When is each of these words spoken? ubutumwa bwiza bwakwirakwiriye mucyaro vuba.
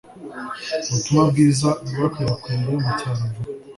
ubutumwa 0.89 1.23
bwiza 1.31 1.69
bwakwirakwiriye 1.89 2.75
mucyaro 2.83 3.23
vuba. 3.33 3.49